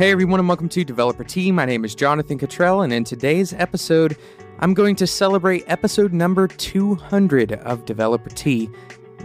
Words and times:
Hey 0.00 0.12
everyone, 0.12 0.40
and 0.40 0.48
welcome 0.48 0.70
to 0.70 0.82
Developer 0.82 1.24
Tea. 1.24 1.52
My 1.52 1.66
name 1.66 1.84
is 1.84 1.94
Jonathan 1.94 2.38
Cutrell, 2.38 2.82
and 2.82 2.90
in 2.90 3.04
today's 3.04 3.52
episode, 3.52 4.16
I'm 4.60 4.72
going 4.72 4.96
to 4.96 5.06
celebrate 5.06 5.62
episode 5.66 6.14
number 6.14 6.48
200 6.48 7.52
of 7.52 7.84
Developer 7.84 8.30
Tea. 8.30 8.70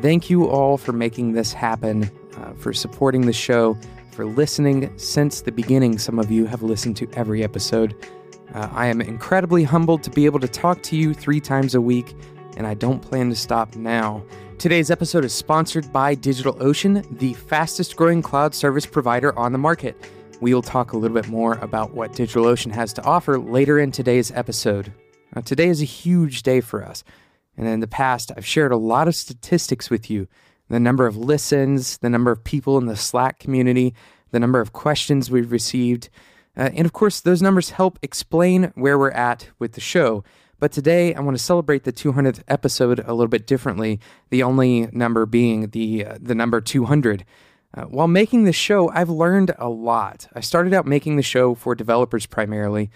Thank 0.02 0.30
you 0.30 0.50
all 0.50 0.78
for 0.78 0.92
making 0.92 1.32
this 1.32 1.54
happen, 1.54 2.12
uh, 2.36 2.52
for 2.56 2.74
supporting 2.74 3.22
the 3.22 3.32
show, 3.32 3.78
for 4.12 4.26
listening 4.26 4.92
since 4.98 5.40
the 5.40 5.52
beginning. 5.54 5.98
Some 5.98 6.20
of 6.20 6.30
you 6.30 6.46
have 6.46 6.62
listened 6.62 6.98
to 6.98 7.10
every 7.14 7.42
episode. 7.42 7.96
Uh, 8.54 8.68
I 8.74 8.88
am 8.88 9.00
incredibly 9.00 9.64
humbled 9.64 10.04
to 10.04 10.10
be 10.10 10.26
able 10.26 10.42
to 10.42 10.48
talk 10.50 10.84
to 10.84 10.98
you 10.98 11.14
three 11.14 11.40
times 11.40 11.76
a 11.76 11.80
week, 11.80 12.14
and 12.58 12.68
I 12.68 12.74
don't 12.74 13.00
plan 13.00 13.30
to 13.30 13.36
stop 13.38 13.78
now. 13.78 14.26
Today's 14.58 14.92
episode 14.92 15.24
is 15.24 15.32
sponsored 15.32 15.94
by 15.94 16.18
DigitalOcean, 16.18 17.18
the 17.18 17.34
fastest 17.34 17.96
growing 17.96 18.22
cloud 18.22 18.54
service 18.54 18.86
provider 18.86 19.38
on 19.40 19.54
the 19.54 19.58
market. 19.58 19.96
We'll 20.42 20.62
talk 20.62 20.92
a 20.92 20.98
little 20.98 21.16
bit 21.16 21.30
more 21.30 21.54
about 21.54 21.94
what 21.94 22.12
DigitalOcean 22.12 22.72
has 22.74 22.92
to 22.94 23.04
offer 23.04 23.40
later 23.40 23.80
in 23.80 23.92
today's 23.92 24.32
episode. 24.32 24.92
Now, 25.34 25.42
today 25.42 25.70
is 25.70 25.82
a 25.82 25.86
huge 25.86 26.44
day 26.44 26.60
for 26.60 26.84
us. 26.84 27.06
And 27.58 27.68
in 27.68 27.80
the 27.80 27.88
past, 27.88 28.34
I've 28.36 28.46
shared 28.46 28.74
a 28.74 28.78
lot 28.78 29.08
of 29.08 29.16
statistics 29.16 29.90
with 29.90 30.10
you 30.10 30.28
the 30.68 30.80
number 30.80 31.06
of 31.06 31.16
listens, 31.16 32.00
the 32.00 32.10
number 32.10 32.32
of 32.32 32.44
people 32.44 32.78
in 32.80 32.88
the 32.88 32.96
Slack 32.96 33.40
community, 33.40 33.94
the 34.32 34.40
number 34.40 34.60
of 34.60 34.74
questions 34.74 35.30
we've 35.30 35.52
received. 35.52 36.10
Uh, 36.58 36.72
and 36.74 36.86
of 36.86 36.92
course, 36.92 37.22
those 37.22 37.42
numbers 37.42 37.70
help 37.70 38.00
explain 38.02 38.72
where 38.76 38.98
we're 38.98 39.12
at 39.12 39.48
with 39.60 39.74
the 39.74 39.82
show. 39.82 40.24
But 40.60 40.72
today, 40.72 41.14
I 41.14 41.20
want 41.22 41.38
to 41.38 41.44
celebrate 41.44 41.84
the 41.84 41.94
200th 41.94 42.42
episode 42.48 43.00
a 43.00 43.14
little 43.14 43.28
bit 43.28 43.46
differently, 43.46 44.00
the 44.32 44.42
only 44.42 44.88
number 44.92 45.26
being 45.26 45.70
the, 45.70 46.06
uh, 46.06 46.18
the 46.20 46.36
number 46.36 46.60
200. 46.60 47.24
Uh, 47.76 47.84
while 47.84 48.08
making 48.08 48.46
this 48.46 48.56
show, 48.56 48.90
I've 48.92 49.10
learned 49.10 49.52
a 49.60 49.68
lot. 49.68 50.28
I 50.34 50.40
started 50.40 50.74
out 50.74 50.86
making 50.86 51.18
the 51.18 51.22
show 51.22 51.56
for 51.56 51.76
developers 51.76 52.26
primarily, 52.26 52.90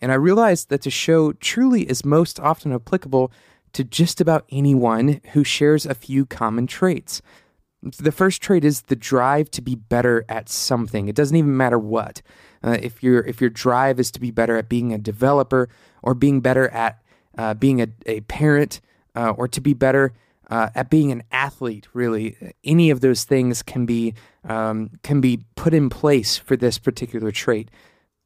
and 0.00 0.10
I 0.10 0.14
realized 0.14 0.70
that 0.70 0.82
the 0.82 0.90
show 0.90 1.32
truly 1.34 1.82
is 1.82 2.04
most 2.04 2.40
often 2.40 2.72
applicable 2.72 3.30
to 3.74 3.84
just 3.84 4.20
about 4.20 4.46
anyone 4.50 5.20
who 5.32 5.44
shares 5.44 5.84
a 5.84 5.94
few 5.94 6.24
common 6.24 6.66
traits. 6.66 7.20
The 7.82 8.12
first 8.12 8.40
trait 8.40 8.64
is 8.64 8.82
the 8.82 8.96
drive 8.96 9.50
to 9.50 9.60
be 9.60 9.74
better 9.74 10.24
at 10.28 10.48
something. 10.48 11.08
It 11.08 11.16
doesn't 11.16 11.36
even 11.36 11.56
matter 11.56 11.78
what. 11.78 12.22
Uh, 12.62 12.78
if 12.80 13.02
your 13.02 13.20
if 13.24 13.40
your 13.40 13.50
drive 13.50 13.98
is 13.98 14.10
to 14.12 14.20
be 14.20 14.30
better 14.30 14.56
at 14.56 14.68
being 14.68 14.92
a 14.92 14.98
developer 14.98 15.68
or 16.00 16.14
being 16.14 16.40
better 16.40 16.68
at 16.68 17.02
uh, 17.36 17.54
being 17.54 17.82
a, 17.82 17.88
a 18.06 18.20
parent 18.22 18.80
uh, 19.16 19.30
or 19.30 19.48
to 19.48 19.60
be 19.60 19.74
better 19.74 20.12
uh, 20.50 20.70
at 20.74 20.90
being 20.90 21.12
an 21.12 21.22
athlete, 21.30 21.86
really, 21.92 22.54
any 22.64 22.90
of 22.90 23.00
those 23.00 23.24
things 23.24 23.62
can 23.62 23.86
be 23.86 24.14
um, 24.44 24.90
can 25.02 25.20
be 25.20 25.44
put 25.54 25.72
in 25.72 25.88
place 25.88 26.36
for 26.36 26.56
this 26.56 26.78
particular 26.78 27.30
trait. 27.30 27.70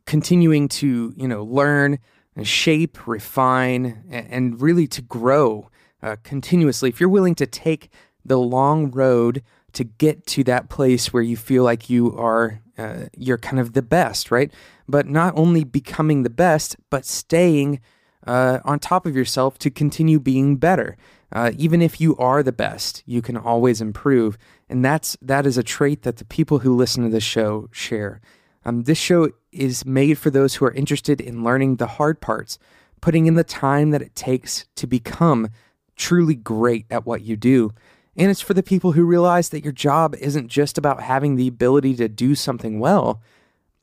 Continuing 0.06 0.68
to 0.68 1.12
you 1.16 1.28
know 1.28 1.44
learn, 1.44 1.98
shape, 2.42 3.06
refine, 3.06 4.04
and 4.10 4.60
really 4.60 4.86
to 4.88 5.02
grow 5.02 5.70
uh, 6.02 6.16
continuously. 6.22 6.88
If 6.88 7.00
you're 7.00 7.08
willing 7.08 7.34
to 7.36 7.46
take 7.46 7.90
the 8.24 8.38
long 8.38 8.90
road 8.90 9.42
to 9.72 9.84
get 9.84 10.26
to 10.26 10.42
that 10.44 10.68
place 10.68 11.12
where 11.12 11.22
you 11.22 11.36
feel 11.36 11.62
like 11.62 11.90
you 11.90 12.16
are 12.16 12.60
uh, 12.78 13.06
you're 13.16 13.38
kind 13.38 13.58
of 13.58 13.72
the 13.72 13.82
best, 13.82 14.30
right? 14.30 14.52
But 14.88 15.06
not 15.06 15.32
only 15.36 15.64
becoming 15.64 16.22
the 16.22 16.30
best, 16.30 16.76
but 16.90 17.04
staying 17.04 17.80
uh, 18.26 18.58
on 18.64 18.78
top 18.78 19.06
of 19.06 19.16
yourself 19.16 19.58
to 19.58 19.70
continue 19.70 20.20
being 20.20 20.56
better. 20.56 20.96
Uh, 21.32 21.52
even 21.58 21.82
if 21.82 22.00
you 22.00 22.16
are 22.16 22.42
the 22.42 22.52
best, 22.52 23.02
you 23.04 23.20
can 23.20 23.36
always 23.36 23.80
improve, 23.80 24.38
and 24.68 24.84
that's 24.84 25.16
that 25.20 25.44
is 25.44 25.58
a 25.58 25.62
trait 25.62 26.02
that 26.02 26.18
the 26.18 26.24
people 26.24 26.60
who 26.60 26.74
listen 26.74 27.02
to 27.02 27.10
this 27.10 27.24
show 27.24 27.68
share. 27.72 28.20
Um, 28.64 28.84
this 28.84 28.98
show 28.98 29.30
is 29.52 29.84
made 29.84 30.18
for 30.18 30.30
those 30.30 30.56
who 30.56 30.64
are 30.64 30.72
interested 30.72 31.20
in 31.20 31.44
learning 31.44 31.76
the 31.76 31.86
hard 31.86 32.20
parts, 32.20 32.58
putting 33.00 33.26
in 33.26 33.34
the 33.34 33.44
time 33.44 33.90
that 33.90 34.02
it 34.02 34.14
takes 34.14 34.66
to 34.76 34.86
become 34.86 35.48
truly 35.96 36.34
great 36.34 36.86
at 36.90 37.06
what 37.06 37.22
you 37.22 37.36
do. 37.36 37.72
And 38.16 38.30
it's 38.30 38.40
for 38.40 38.54
the 38.54 38.62
people 38.62 38.92
who 38.92 39.04
realize 39.04 39.50
that 39.50 39.64
your 39.64 39.72
job 39.72 40.14
isn't 40.16 40.48
just 40.48 40.78
about 40.78 41.02
having 41.02 41.36
the 41.36 41.48
ability 41.48 41.94
to 41.96 42.08
do 42.08 42.34
something 42.34 42.80
well, 42.80 43.20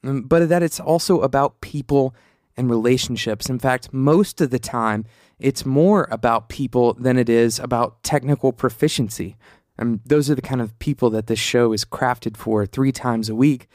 um, 0.04 0.24
but 0.24 0.50
that 0.50 0.64
it's 0.64 0.80
also 0.80 1.22
about 1.22 1.62
people 1.62 2.16
and 2.56 2.70
relationships. 2.70 3.50
In 3.50 3.60
fact, 3.60 3.94
most 3.94 4.42
of 4.42 4.50
the 4.50 4.60
time, 4.60 5.06
it's 5.40 5.66
more 5.66 6.08
about 6.12 6.50
people 6.50 6.94
than 6.94 7.18
it 7.18 7.30
is 7.30 7.60
about 7.60 8.04
technical 8.04 8.54
proficiency. 8.54 9.36
And 9.78 10.00
those 10.06 10.30
are 10.30 10.36
the 10.36 10.42
kind 10.42 10.62
of 10.62 10.78
people 10.80 11.10
that 11.12 11.28
this 11.28 11.40
show 11.40 11.74
is 11.74 11.84
crafted 11.84 12.38
for 12.38 12.66
three 12.66 12.92
times 12.92 13.30
a 13.30 13.36
week. 13.36 13.68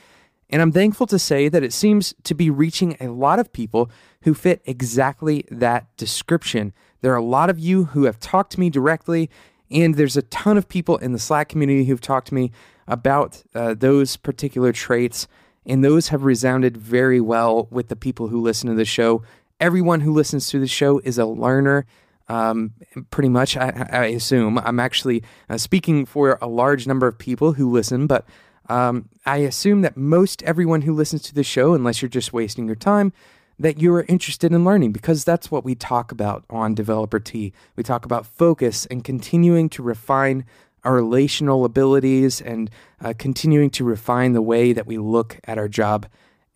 And 0.51 0.63
I'm 0.63 0.73
thankful 0.73 1.07
to 1.09 1.19
say 1.19 1.49
that 1.49 1.63
it 1.63 1.73
seems 1.73 2.15
to 2.25 2.35
be 2.35 2.49
reaching 2.49 2.97
a 3.01 3.09
lot 3.09 3.39
of 3.39 3.53
people 3.53 3.91
who 4.23 4.33
fit 4.33 4.63
exactly 4.65 5.45
that 5.51 5.95
description. 5.97 6.73
There 7.01 7.13
are 7.13 7.17
a 7.17 7.23
lot 7.23 7.51
of 7.51 7.59
you 7.59 7.85
who 7.87 8.05
have 8.05 8.19
talked 8.19 8.53
to 8.53 8.61
me 8.61 8.71
directly, 8.71 9.29
and 9.71 9.97
there's 9.97 10.17
a 10.17 10.23
ton 10.23 10.57
of 10.57 10.69
people 10.69 10.97
in 10.97 11.13
the 11.13 11.19
Slack 11.19 11.49
community 11.49 11.85
who've 11.85 12.01
talked 12.01 12.29
to 12.29 12.35
me 12.35 12.51
about 12.87 13.43
uh, 13.55 13.75
those 13.75 14.17
particular 14.17 14.73
traits 14.73 15.29
and 15.69 15.85
those 15.85 16.09
have 16.09 16.25
resounded 16.25 16.77
very 16.77 17.21
well 17.21 17.69
with 17.71 17.89
the 17.89 17.97
people 17.97 18.29
who 18.29 18.41
listen 18.41 18.69
to 18.69 18.75
the 18.75 18.85
show. 18.85 19.23
Everyone 19.61 20.01
who 20.01 20.13
listens 20.13 20.49
to 20.51 20.59
the 20.59 20.67
show 20.67 20.99
is 21.01 21.19
a 21.19 21.27
learner. 21.27 21.87
Um, 22.29 22.73
pretty 23.11 23.29
much, 23.29 23.57
I, 23.57 23.89
I, 23.91 24.05
assume. 24.07 24.59
I'm 24.59 24.81
actually 24.81 25.23
uh, 25.49 25.57
speaking 25.57 26.05
for 26.05 26.39
a 26.43 26.47
large 26.47 26.87
number 26.87 27.07
of 27.07 27.17
people 27.17 27.55
who 27.55 27.71
listen, 27.71 28.07
but 28.07 28.27
um, 28.69 29.09
I 29.25 29.39
assume 29.39 29.81
that 29.83 29.97
most 29.97 30.43
everyone 30.43 30.83
who 30.83 30.93
listens 30.93 31.23
to 31.23 31.35
the 31.35 31.43
show, 31.43 31.73
unless 31.73 32.03
you're 32.03 32.09
just 32.11 32.35
wasting 32.35 32.67
your 32.67 32.77
time, 32.77 33.15
that 33.59 33.81
you 33.81 33.93
are 33.95 34.05
interested 34.09 34.53
in 34.53 34.65
learning 34.65 34.93
because 34.93 35.25
that's 35.25 35.51
what 35.51 35.65
we 35.65 35.75
talk 35.75 36.13
about 36.13 36.45
on 36.49 36.75
Developer 36.75 37.19
Tea. 37.19 37.53
We 37.77 37.83
talk 37.83 38.05
about 38.05 38.27
focus 38.27 38.87
and 38.87 39.03
continuing 39.03 39.69
to 39.71 39.83
refine 39.83 40.45
our 40.85 40.95
relational 40.95 41.65
abilities 41.65 42.41
and 42.41 42.71
uh, 43.01 43.13
continuing 43.19 43.71
to 43.71 43.85
refine 43.85 44.33
the 44.33 44.43
way 44.43 44.73
that 44.73 44.87
we 44.87 44.99
look 44.99 45.39
at 45.45 45.59
our 45.59 45.69
job 45.69 46.07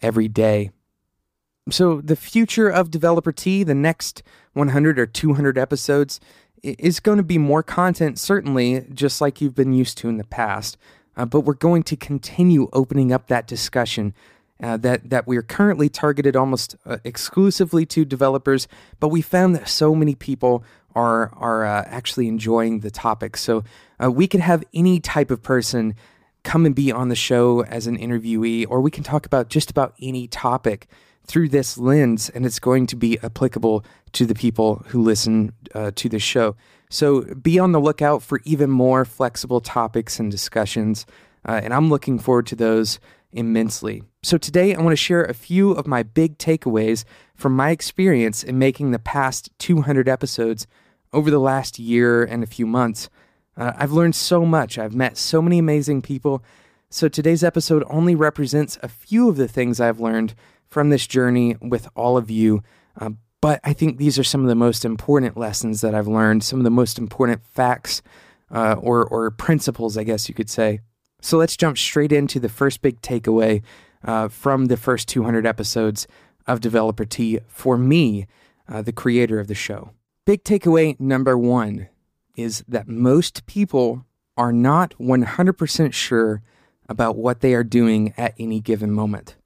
every 0.01 0.29
day. 0.29 0.71
So, 1.71 2.01
the 2.01 2.17
future 2.17 2.69
of 2.69 2.91
Developer 2.91 3.31
Tea, 3.31 3.63
the 3.63 3.75
next 3.75 4.23
100 4.55 4.99
or 4.99 5.07
200 5.07 5.57
episodes, 5.57 6.19
is 6.63 7.01
going 7.01 7.19
to 7.19 7.25
be 7.25 7.39
more 7.39 7.63
content, 7.63 8.19
certainly, 8.19 8.85
just 8.93 9.21
like 9.21 9.41
you've 9.41 9.55
been 9.55 9.73
used 9.73 9.97
to 9.99 10.09
in 10.09 10.17
the 10.17 10.25
past. 10.25 10.77
Uh, 11.17 11.25
but 11.25 11.41
we're 11.41 11.55
going 11.55 11.83
to 11.85 11.97
continue 11.97 12.69
opening 12.73 13.13
up 13.13 13.29
that 13.29 13.47
discussion 13.47 14.15
uh, 14.63 14.77
that 14.77 15.11
that 15.11 15.27
we're 15.27 15.43
currently 15.43 15.89
targeted 15.89 16.37
almost 16.37 16.77
uh, 16.87 16.99
exclusively 17.05 17.85
to 17.85 18.05
developers, 18.05 18.69
but 19.01 19.09
we 19.09 19.21
found 19.21 19.57
that 19.57 19.69
so 19.69 19.95
many 19.95 20.15
people 20.15 20.63
are 20.95 21.33
are 21.37 21.65
uh, 21.65 21.85
actually 21.87 22.29
enjoying 22.29 22.81
the 22.81 22.91
topic. 22.91 23.37
So 23.37 23.65
uh, 24.03 24.11
we 24.11 24.27
could 24.27 24.41
have 24.41 24.65
any 24.75 25.01
type 25.01 25.31
of 25.31 25.43
person 25.43 25.95
come 26.43 26.67
and 26.67 26.75
be 26.75 26.91
on 26.91 27.09
the 27.09 27.17
show 27.17 27.63
as 27.65 27.87
an 27.87 27.97
interviewee, 27.97 28.67
or 28.69 28.81
we 28.81 28.91
can 28.91 29.05
talk 29.05 29.27
about 29.27 29.49
just 29.49 29.71
about 29.71 29.95
any 30.01 30.27
topic 30.27 30.89
through 31.25 31.49
this 31.49 31.79
lens, 31.79 32.29
and 32.31 32.45
it's 32.45 32.59
going 32.59 32.87
to 32.89 32.97
be 32.97 33.19
applicable 33.23 33.85
to 34.13 34.27
the 34.27 34.35
people 34.35 34.85
who 34.89 35.01
listen 35.01 35.53
uh, 35.75 35.93
to 35.95 36.09
the 36.09 36.19
show. 36.19 36.57
So 36.91 37.23
be 37.23 37.59
on 37.59 37.73
the 37.73 37.81
lookout 37.81 38.23
for 38.23 38.41
even 38.45 38.71
more 38.71 39.05
flexible 39.05 39.61
topics 39.61 40.19
and 40.19 40.31
discussions, 40.31 41.07
uh, 41.47 41.61
and 41.63 41.73
I'm 41.73 41.89
looking 41.89 42.19
forward 42.19 42.47
to 42.49 42.57
those 42.57 42.99
immensely. 43.33 44.03
So 44.23 44.39
today 44.39 44.75
I 44.75 44.81
want 44.81 44.93
to 44.93 44.97
share 44.97 45.25
a 45.25 45.35
few 45.35 45.73
of 45.73 45.87
my 45.87 46.03
big 46.03 46.39
takeaways 46.39 47.05
from 47.35 47.57
my 47.57 47.71
experience 47.71 48.45
in 48.45 48.59
making 48.59 48.91
the 48.91 48.99
past 48.99 49.51
200 49.59 50.09
episodes 50.09 50.67
over 51.13 51.31
the 51.31 51.39
last 51.39 51.79
year 51.79 52.25
and 52.25 52.43
a 52.43 52.47
few 52.47 52.67
months. 52.67 53.09
Uh, 53.57 53.73
I've 53.77 53.93
learned 53.93 54.15
so 54.15 54.45
much. 54.47 54.79
I've 54.79 54.95
met 54.95 55.17
so 55.17 55.43
many 55.43 55.59
amazing 55.59 56.03
people. 56.03 56.43
So 56.91 57.09
today's 57.09 57.45
episode 57.45 57.85
only 57.89 58.15
represents 58.15 58.79
a 58.83 58.89
few 58.89 59.29
of 59.29 59.37
the 59.37 59.49
things 59.49 59.81
I've 59.81 60.01
learned 60.01 60.35
from 60.69 60.91
this 60.91 61.07
journey 61.07 61.57
with 61.61 61.89
all 61.95 62.17
of 62.17 62.31
you. 62.31 62.63
Uh, 62.99 63.11
but 63.41 63.61
I 63.65 63.73
think 63.73 63.99
these 63.99 64.19
are 64.19 64.25
some 64.25 64.43
of 64.43 64.49
the 64.49 64.55
most 64.55 64.85
important 64.85 65.37
lessons 65.37 65.81
that 65.81 65.95
I've 65.95 66.07
learned, 66.07 66.45
some 66.45 66.61
of 66.61 66.65
the 66.65 66.71
most 66.71 66.99
important 66.99 67.45
facts 67.45 68.03
uh, 68.51 68.77
or, 68.79 69.05
or 69.05 69.31
principles, 69.31 69.97
I 69.97 70.05
guess 70.05 70.29
you 70.29 70.35
could 70.35 70.51
say. 70.51 70.81
So 71.23 71.39
let's 71.39 71.57
jump 71.57 71.79
straight 71.79 72.13
into 72.13 72.41
the 72.41 72.49
first 72.49 72.83
big 72.83 73.01
takeaway 73.01 73.63
uh, 74.05 74.29
from 74.29 74.67
the 74.67 74.77
first 74.77 75.09
200 75.09 75.47
episodes 75.47 76.07
of 76.47 76.61
Developer 76.61 77.05
Tea 77.05 77.39
for 77.47 77.79
me, 77.79 78.27
uh, 78.69 78.83
the 78.83 78.93
creator 78.93 79.39
of 79.39 79.47
the 79.47 79.55
show. 79.55 79.91
Big 80.27 80.43
takeaway 80.43 80.99
number 80.99 81.39
one 81.39 81.89
is 82.37 82.65
that 82.67 82.89
most 82.89 83.47
people 83.47 84.05
are 84.37 84.53
not 84.53 84.95
100% 84.99 85.93
sure 85.93 86.43
about 86.89 87.17
what 87.17 87.41
they 87.41 87.55
are 87.55 87.65
doing 87.65 88.13
at 88.17 88.35
any 88.39 88.61
given 88.61 88.91
moment. 88.91 89.37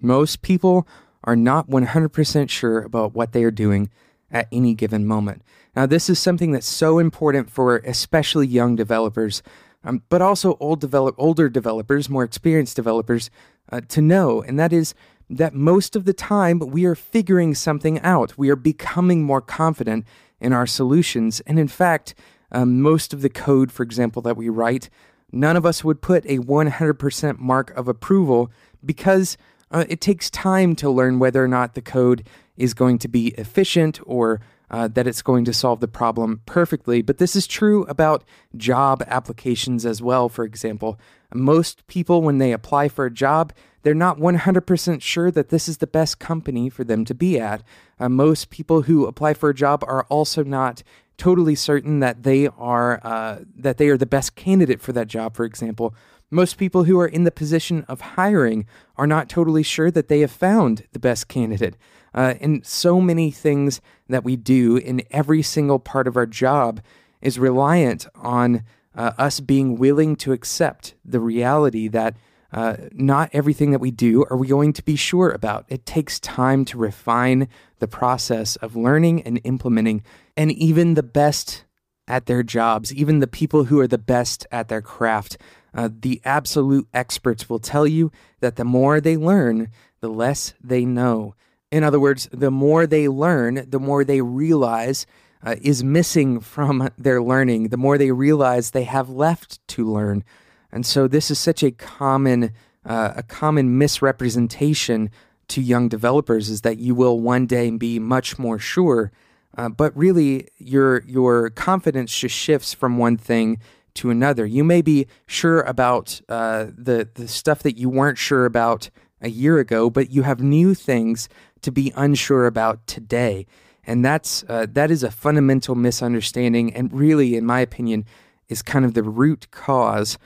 Most 0.00 0.42
people 0.42 0.86
are 1.24 1.36
not 1.36 1.68
100% 1.68 2.50
sure 2.50 2.82
about 2.82 3.14
what 3.14 3.32
they 3.32 3.44
are 3.44 3.50
doing 3.50 3.88
at 4.30 4.48
any 4.52 4.74
given 4.74 5.06
moment. 5.06 5.42
Now, 5.74 5.86
this 5.86 6.10
is 6.10 6.18
something 6.18 6.52
that's 6.52 6.66
so 6.66 6.98
important 6.98 7.48
for 7.50 7.78
especially 7.78 8.46
young 8.46 8.76
developers. 8.76 9.42
Um, 9.84 10.02
but 10.08 10.22
also 10.22 10.56
old 10.60 10.80
develop, 10.80 11.14
older 11.18 11.48
developers, 11.48 12.08
more 12.08 12.24
experienced 12.24 12.76
developers, 12.76 13.30
uh, 13.70 13.80
to 13.88 14.00
know, 14.00 14.42
and 14.42 14.58
that 14.58 14.72
is 14.72 14.94
that 15.30 15.54
most 15.54 15.96
of 15.96 16.04
the 16.04 16.12
time 16.12 16.58
we 16.58 16.84
are 16.84 16.94
figuring 16.94 17.54
something 17.54 17.98
out. 18.00 18.36
We 18.36 18.50
are 18.50 18.56
becoming 18.56 19.22
more 19.22 19.40
confident 19.40 20.04
in 20.40 20.52
our 20.52 20.66
solutions. 20.66 21.40
And 21.46 21.58
in 21.58 21.68
fact, 21.68 22.14
um, 22.50 22.82
most 22.82 23.14
of 23.14 23.22
the 23.22 23.30
code, 23.30 23.72
for 23.72 23.82
example, 23.82 24.20
that 24.22 24.36
we 24.36 24.50
write, 24.50 24.90
none 25.32 25.56
of 25.56 25.64
us 25.64 25.82
would 25.82 26.02
put 26.02 26.26
a 26.26 26.38
100% 26.38 27.38
mark 27.38 27.70
of 27.76 27.88
approval 27.88 28.50
because 28.84 29.38
uh, 29.70 29.86
it 29.88 30.02
takes 30.02 30.28
time 30.28 30.76
to 30.76 30.90
learn 30.90 31.18
whether 31.18 31.42
or 31.42 31.48
not 31.48 31.74
the 31.74 31.80
code 31.80 32.28
is 32.56 32.74
going 32.74 32.98
to 32.98 33.08
be 33.08 33.28
efficient 33.38 33.98
or 34.04 34.40
uh, 34.72 34.88
that 34.88 35.06
it's 35.06 35.22
going 35.22 35.44
to 35.44 35.52
solve 35.52 35.80
the 35.80 35.88
problem 35.88 36.40
perfectly. 36.46 37.02
But 37.02 37.18
this 37.18 37.36
is 37.36 37.46
true 37.46 37.84
about 37.84 38.24
job 38.56 39.04
applications 39.06 39.84
as 39.84 40.00
well, 40.00 40.28
for 40.28 40.44
example. 40.44 40.98
Most 41.34 41.86
people, 41.86 42.22
when 42.22 42.38
they 42.38 42.52
apply 42.52 42.88
for 42.88 43.04
a 43.04 43.10
job, 43.10 43.52
they're 43.82 43.94
not 43.94 44.18
100% 44.18 45.02
sure 45.02 45.30
that 45.30 45.50
this 45.50 45.68
is 45.68 45.78
the 45.78 45.86
best 45.86 46.18
company 46.18 46.70
for 46.70 46.84
them 46.84 47.04
to 47.04 47.14
be 47.14 47.38
at. 47.38 47.62
Uh, 47.98 48.08
most 48.08 48.50
people 48.50 48.82
who 48.82 49.06
apply 49.06 49.34
for 49.34 49.50
a 49.50 49.54
job 49.54 49.84
are 49.86 50.04
also 50.04 50.42
not 50.42 50.82
totally 51.18 51.54
certain 51.54 52.00
that 52.00 52.22
they 52.22 52.48
are 52.58 53.00
uh, 53.04 53.40
that 53.56 53.76
they 53.76 53.88
are 53.88 53.98
the 53.98 54.06
best 54.06 54.34
candidate 54.34 54.80
for 54.80 54.92
that 54.92 55.08
job. 55.08 55.36
For 55.36 55.44
example, 55.44 55.94
most 56.30 56.56
people 56.56 56.84
who 56.84 56.98
are 56.98 57.06
in 57.06 57.24
the 57.24 57.30
position 57.30 57.84
of 57.88 58.00
hiring 58.00 58.66
are 58.96 59.06
not 59.06 59.28
totally 59.28 59.62
sure 59.62 59.90
that 59.90 60.08
they 60.08 60.20
have 60.20 60.30
found 60.30 60.84
the 60.92 60.98
best 60.98 61.28
candidate. 61.28 61.76
Uh, 62.14 62.34
and 62.40 62.64
so 62.66 63.00
many 63.00 63.30
things 63.30 63.80
that 64.08 64.24
we 64.24 64.36
do 64.36 64.76
in 64.76 65.02
every 65.10 65.42
single 65.42 65.78
part 65.78 66.06
of 66.06 66.16
our 66.16 66.26
job 66.26 66.80
is 67.20 67.38
reliant 67.38 68.06
on 68.14 68.62
uh, 68.94 69.12
us 69.18 69.40
being 69.40 69.76
willing 69.76 70.16
to 70.16 70.32
accept 70.32 70.94
the 71.04 71.20
reality 71.20 71.88
that 71.88 72.16
uh, 72.52 72.76
not 72.92 73.30
everything 73.32 73.70
that 73.70 73.80
we 73.80 73.90
do 73.90 74.24
are 74.28 74.36
we 74.36 74.46
going 74.46 74.74
to 74.74 74.84
be 74.84 74.96
sure 74.96 75.30
about. 75.30 75.64
It 75.68 75.86
takes 75.86 76.20
time 76.20 76.64
to 76.66 76.76
refine 76.76 77.48
the 77.78 77.88
process 77.88 78.56
of 78.56 78.76
learning 78.76 79.22
and 79.22 79.40
implementing, 79.44 80.02
and 80.36 80.52
even 80.52 80.94
the 80.94 81.02
best 81.02 81.64
at 82.06 82.26
their 82.26 82.42
jobs, 82.42 82.92
even 82.92 83.20
the 83.20 83.26
people 83.26 83.64
who 83.64 83.80
are 83.80 83.86
the 83.86 83.96
best 83.96 84.46
at 84.52 84.68
their 84.68 84.82
craft, 84.82 85.38
uh, 85.72 85.88
the 85.90 86.20
absolute 86.24 86.86
experts 86.92 87.48
will 87.48 87.58
tell 87.58 87.86
you 87.86 88.12
that 88.40 88.56
the 88.56 88.64
more 88.64 89.00
they 89.00 89.16
learn, 89.16 89.70
the 90.00 90.08
less 90.08 90.52
they 90.62 90.84
know. 90.84 91.34
In 91.72 91.82
other 91.82 91.98
words, 91.98 92.28
the 92.30 92.50
more 92.50 92.86
they 92.86 93.08
learn, 93.08 93.64
the 93.66 93.80
more 93.80 94.04
they 94.04 94.20
realize 94.20 95.06
uh, 95.44 95.56
is 95.62 95.82
missing 95.82 96.38
from 96.38 96.90
their 96.98 97.22
learning, 97.22 97.68
the 97.68 97.78
more 97.78 97.96
they 97.96 98.12
realize 98.12 98.70
they 98.70 98.84
have 98.84 99.08
left 99.08 99.66
to 99.68 99.90
learn. 99.90 100.22
And 100.70 100.84
so 100.84 101.08
this 101.08 101.30
is 101.30 101.38
such 101.38 101.62
a 101.62 101.72
common 101.72 102.52
uh, 102.84 103.12
a 103.16 103.22
common 103.22 103.78
misrepresentation 103.78 105.08
to 105.48 105.60
young 105.60 105.88
developers 105.88 106.48
is 106.48 106.62
that 106.62 106.78
you 106.78 106.94
will 106.94 107.20
one 107.20 107.46
day 107.46 107.70
be 107.70 107.98
much 107.98 108.38
more 108.38 108.58
sure, 108.58 109.12
uh, 109.56 109.68
but 109.68 109.96
really 109.96 110.48
your 110.58 111.02
your 111.04 111.48
confidence 111.50 112.16
just 112.16 112.34
shifts 112.34 112.74
from 112.74 112.98
one 112.98 113.16
thing 113.16 113.58
to 113.94 114.10
another. 114.10 114.44
You 114.44 114.64
may 114.64 114.82
be 114.82 115.06
sure 115.26 115.60
about 115.62 116.20
uh, 116.28 116.66
the 116.76 117.08
the 117.14 117.28
stuff 117.28 117.62
that 117.62 117.78
you 117.78 117.88
weren't 117.88 118.18
sure 118.18 118.44
about 118.44 118.90
a 119.20 119.30
year 119.30 119.58
ago, 119.58 119.88
but 119.88 120.10
you 120.10 120.22
have 120.22 120.42
new 120.42 120.74
things 120.74 121.28
to 121.62 121.72
be 121.72 121.92
unsure 121.96 122.46
about 122.46 122.86
today, 122.86 123.46
and 123.84 124.04
that's 124.04 124.44
uh, 124.48 124.66
that 124.70 124.90
is 124.90 125.02
a 125.02 125.10
fundamental 125.10 125.74
misunderstanding, 125.74 126.72
and 126.74 126.92
really, 126.92 127.36
in 127.36 127.44
my 127.44 127.60
opinion, 127.60 128.04
is 128.48 128.62
kind 128.62 128.84
of 128.84 128.94
the 128.94 129.02
root 129.02 129.50
cause 129.50 130.18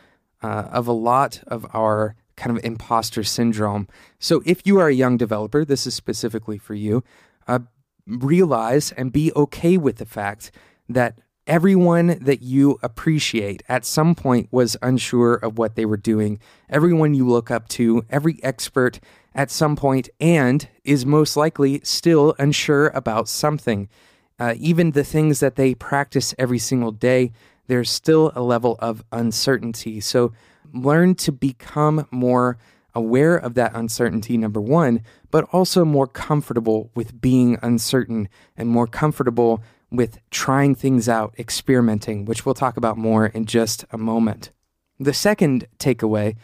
uh, 0.43 0.69
of 0.71 0.87
a 0.87 0.93
lot 0.93 1.43
of 1.47 1.67
our 1.75 2.15
kind 2.37 2.57
of 2.57 2.63
imposter 2.65 3.25
syndrome. 3.25 3.89
So, 4.19 4.43
if 4.45 4.67
you 4.67 4.79
are 4.79 4.89
a 4.89 4.95
young 4.95 5.17
developer, 5.17 5.65
this 5.65 5.87
is 5.87 5.95
specifically 5.95 6.59
for 6.59 6.75
you, 6.75 7.03
uh, 7.47 7.61
realize 8.07 8.93
and 8.93 9.13
be 9.13 9.33
okay 9.35 9.77
with 9.77 9.97
the 9.97 10.07
fact 10.07 10.51
that 10.89 11.19
everyone 11.47 12.19
that 12.21 12.43
you 12.43 12.79
appreciate 12.83 13.63
at 13.69 13.85
some 13.85 14.15
point 14.15 14.49
was 14.51 14.77
unsure 14.83 15.35
of 15.35 15.59
what 15.59 15.77
they 15.77 15.87
were 15.87 15.97
doing. 15.97 16.39
Everyone 16.69 17.15
you 17.15 17.27
look 17.27 17.51
up 17.51 17.69
to, 17.69 18.05
every 18.11 18.41
expert 18.43 19.01
at 19.37 19.53
some 19.53 19.77
point, 19.77 20.09
and 20.19 20.69
is 20.83 21.07
most 21.07 21.37
likely 21.37 21.81
still 21.85 22.35
unsure 22.41 22.89
about 22.89 23.29
something. 23.29 23.89
Uh, 24.41 24.55
even 24.59 24.91
the 24.91 25.05
things 25.05 25.39
that 25.39 25.55
they 25.55 25.75
practice 25.75 26.35
every 26.39 26.59
single 26.59 26.91
day 26.91 27.31
there's 27.67 27.91
still 27.91 28.33
a 28.35 28.43
level 28.43 28.77
of 28.79 29.05
uncertainty. 29.13 30.01
So 30.01 30.33
learn 30.73 31.15
to 31.17 31.33
become 31.33 32.07
more 32.11 32.59
aware 32.95 33.37
of 33.37 33.55
that 33.55 33.75
uncertainty, 33.75 34.37
number 34.37 34.61
one, 34.61 35.03
but 35.31 35.45
also 35.53 35.85
more 35.85 36.07
comfortable 36.07 36.91
with 36.95 37.21
being 37.21 37.59
uncertain 37.63 38.29
and 38.57 38.69
more 38.69 38.87
comfortable 38.87 39.63
with 39.91 40.19
trying 40.31 40.75
things 40.75 41.09
out, 41.09 41.35
experimenting, 41.39 42.25
which 42.25 42.45
we'll 42.45 42.55
talk 42.55 42.77
about 42.77 42.97
more 42.97 43.27
in 43.27 43.45
just 43.45 43.85
a 43.91 43.99
moment. 43.99 44.51
The 44.99 45.13
second 45.13 45.67
takeaway 45.79 46.37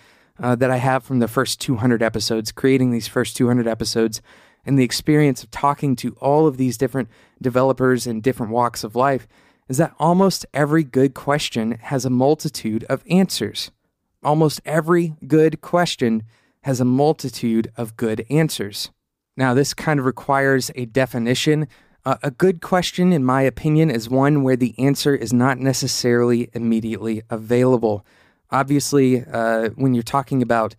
uh, 0.42 0.56
that 0.56 0.70
I 0.70 0.76
have 0.76 1.04
from 1.04 1.20
the 1.20 1.28
first 1.28 1.60
200 1.60 2.02
episodes, 2.02 2.52
creating 2.52 2.90
these 2.90 3.06
first 3.06 3.36
200 3.36 3.66
episodes, 3.68 4.20
and 4.64 4.78
the 4.78 4.84
experience 4.84 5.42
of 5.42 5.50
talking 5.50 5.96
to 5.96 6.16
all 6.20 6.46
of 6.46 6.56
these 6.56 6.76
different 6.76 7.08
developers 7.40 8.06
in 8.06 8.20
different 8.20 8.52
walks 8.52 8.84
of 8.84 8.96
life 8.96 9.26
is 9.68 9.78
that 9.78 9.94
almost 9.98 10.44
every 10.52 10.84
good 10.84 11.14
question 11.14 11.78
has 11.80 12.04
a 12.04 12.10
multitude 12.10 12.84
of 12.84 13.02
answers. 13.08 13.70
Almost 14.22 14.60
every 14.64 15.14
good 15.26 15.60
question 15.60 16.24
has 16.62 16.80
a 16.80 16.84
multitude 16.84 17.72
of 17.76 17.96
good 17.96 18.24
answers. 18.28 18.90
Now, 19.36 19.54
this 19.54 19.74
kind 19.74 19.98
of 19.98 20.06
requires 20.06 20.70
a 20.74 20.84
definition. 20.86 21.66
Uh, 22.04 22.16
a 22.22 22.30
good 22.30 22.60
question, 22.60 23.12
in 23.12 23.24
my 23.24 23.42
opinion, 23.42 23.90
is 23.90 24.08
one 24.08 24.42
where 24.42 24.56
the 24.56 24.74
answer 24.78 25.14
is 25.14 25.32
not 25.32 25.58
necessarily 25.58 26.50
immediately 26.52 27.22
available. 27.30 28.04
Obviously, 28.52 29.24
uh, 29.24 29.70
when 29.70 29.94
you're 29.94 30.02
talking 30.02 30.42
about 30.42 30.76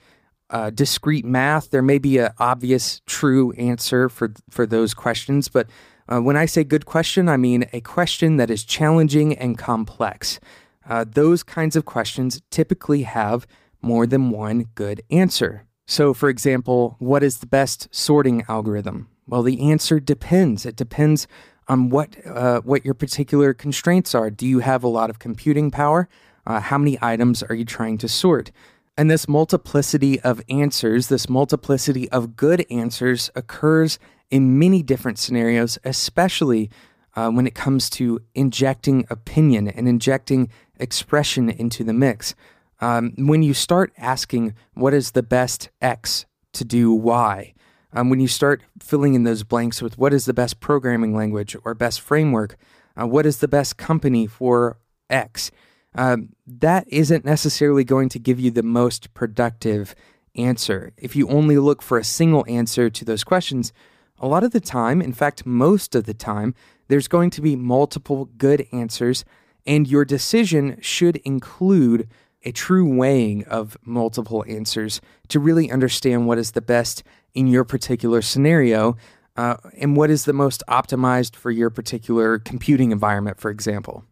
uh, 0.49 0.69
discrete 0.69 1.25
math, 1.25 1.71
there 1.71 1.81
may 1.81 1.97
be 1.97 2.19
an 2.19 2.31
obvious 2.37 3.01
true 3.05 3.51
answer 3.53 4.07
for 4.07 4.33
for 4.49 4.65
those 4.65 4.93
questions, 4.93 5.49
but 5.49 5.67
uh, 6.07 6.19
when 6.19 6.37
I 6.37 6.45
say 6.45 6.63
good 6.63 6.85
question, 6.85 7.27
I 7.27 7.37
mean 7.37 7.65
a 7.73 7.81
question 7.81 8.37
that 8.37 8.51
is 8.51 8.63
challenging 8.63 9.37
and 9.37 9.57
complex. 9.57 10.39
Uh, 10.87 11.05
those 11.07 11.43
kinds 11.43 11.75
of 11.75 11.85
questions 11.85 12.41
typically 12.51 13.03
have 13.03 13.47
more 13.81 14.05
than 14.05 14.29
one 14.29 14.65
good 14.75 15.01
answer. 15.09 15.65
So, 15.87 16.13
for 16.13 16.29
example, 16.29 16.95
what 16.99 17.23
is 17.23 17.39
the 17.39 17.47
best 17.47 17.87
sorting 17.91 18.43
algorithm? 18.47 19.09
Well, 19.27 19.43
the 19.43 19.71
answer 19.71 19.99
depends. 19.99 20.65
It 20.65 20.75
depends 20.75 21.27
on 21.67 21.89
what 21.89 22.15
uh, 22.25 22.61
what 22.61 22.83
your 22.83 22.93
particular 22.93 23.53
constraints 23.53 24.13
are. 24.13 24.29
Do 24.29 24.45
you 24.45 24.59
have 24.59 24.83
a 24.83 24.89
lot 24.89 25.09
of 25.09 25.19
computing 25.19 25.71
power? 25.71 26.09
Uh, 26.45 26.59
how 26.59 26.77
many 26.77 26.97
items 27.01 27.43
are 27.43 27.55
you 27.55 27.65
trying 27.65 27.97
to 27.97 28.07
sort? 28.07 28.51
And 28.97 29.09
this 29.09 29.27
multiplicity 29.27 30.19
of 30.21 30.41
answers, 30.49 31.07
this 31.07 31.27
multiplicity 31.27 32.09
of 32.11 32.35
good 32.35 32.65
answers 32.69 33.31
occurs 33.35 33.97
in 34.29 34.59
many 34.59 34.83
different 34.83 35.17
scenarios, 35.17 35.79
especially 35.83 36.69
uh, 37.15 37.29
when 37.29 37.47
it 37.47 37.55
comes 37.55 37.89
to 37.91 38.19
injecting 38.35 39.05
opinion 39.09 39.67
and 39.67 39.87
injecting 39.87 40.49
expression 40.79 41.49
into 41.49 41.83
the 41.83 41.93
mix. 41.93 42.35
Um, 42.81 43.13
when 43.17 43.43
you 43.43 43.53
start 43.53 43.93
asking, 43.97 44.55
what 44.73 44.93
is 44.93 45.11
the 45.11 45.23
best 45.23 45.69
X 45.81 46.25
to 46.53 46.65
do 46.65 46.91
Y? 46.91 47.53
Um, 47.93 48.09
when 48.09 48.19
you 48.19 48.27
start 48.27 48.63
filling 48.81 49.13
in 49.13 49.23
those 49.23 49.43
blanks 49.43 49.81
with 49.81 49.97
what 49.97 50.13
is 50.13 50.25
the 50.25 50.33
best 50.33 50.59
programming 50.59 51.15
language 51.15 51.55
or 51.63 51.73
best 51.73 52.01
framework, 52.01 52.57
uh, 52.99 53.07
what 53.07 53.25
is 53.25 53.37
the 53.37 53.47
best 53.47 53.77
company 53.77 54.27
for 54.27 54.77
X, 55.09 55.51
um, 55.95 56.29
that 56.47 56.87
isn't 56.87 57.25
necessarily 57.25 57.83
going 57.83 58.09
to 58.09 58.19
give 58.19 58.39
you 58.39 58.51
the 58.51 58.63
most 58.63 59.13
productive 59.13 59.95
answer. 60.35 60.91
If 60.97 61.15
you 61.15 61.27
only 61.29 61.57
look 61.57 61.81
for 61.81 61.97
a 61.97 62.03
single 62.03 62.45
answer 62.47 62.89
to 62.89 63.05
those 63.05 63.23
questions, 63.23 63.71
a 64.19 64.27
lot 64.27 64.43
of 64.43 64.51
the 64.51 64.59
time, 64.59 65.01
in 65.01 65.13
fact, 65.13 65.45
most 65.45 65.95
of 65.95 66.05
the 66.05 66.13
time, 66.13 66.55
there's 66.87 67.07
going 67.07 67.29
to 67.31 67.41
be 67.41 67.55
multiple 67.55 68.25
good 68.37 68.65
answers, 68.71 69.25
and 69.65 69.87
your 69.87 70.05
decision 70.05 70.77
should 70.81 71.17
include 71.17 72.07
a 72.43 72.51
true 72.51 72.85
weighing 72.85 73.45
of 73.45 73.77
multiple 73.83 74.43
answers 74.47 74.99
to 75.29 75.39
really 75.39 75.71
understand 75.71 76.27
what 76.27 76.37
is 76.37 76.51
the 76.51 76.61
best 76.61 77.03
in 77.33 77.47
your 77.47 77.63
particular 77.63 78.21
scenario 78.21 78.97
uh, 79.35 79.57
and 79.77 79.95
what 79.95 80.09
is 80.09 80.25
the 80.25 80.33
most 80.33 80.61
optimized 80.67 81.35
for 81.35 81.51
your 81.51 81.69
particular 81.69 82.37
computing 82.37 82.91
environment, 82.91 83.39
for 83.39 83.49
example. 83.49 84.03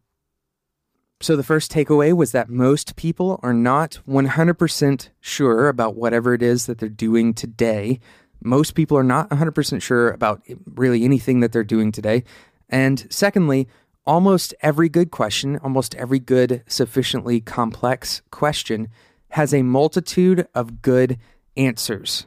So, 1.22 1.36
the 1.36 1.44
first 1.44 1.72
takeaway 1.72 2.14
was 2.14 2.32
that 2.32 2.50
most 2.50 2.96
people 2.96 3.40
are 3.44 3.54
not 3.54 4.00
100% 4.08 5.10
sure 5.20 5.70
about 5.70 5.96
whatever 5.96 6.34
it 6.34 6.42
is 6.42 6.66
that 6.66 6.80
they're 6.80 6.90
doing 6.90 7.34
today 7.34 8.00
most 8.44 8.74
people 8.74 8.98
are 8.98 9.04
not 9.04 9.30
100% 9.30 9.84
sure 9.84 10.10
about 10.10 10.42
really 10.66 11.06
anything 11.06 11.42
that 11.42 11.52
they're 11.52 11.64
doing 11.64 11.92
today. 11.92 12.24
And 12.70 13.06
secondly, 13.12 13.68
Almost 14.06 14.56
every 14.62 14.90
good 14.90 15.12
question, 15.12 15.58
almost 15.58 15.94
every 15.94 16.18
good, 16.18 16.64
sufficiently 16.66 17.40
complex 17.40 18.24
question 18.32 18.88
has 19.30 19.54
a 19.54 19.62
multitude 19.62 20.48
of 20.56 20.82
good 20.82 21.20
answers. 21.56 22.26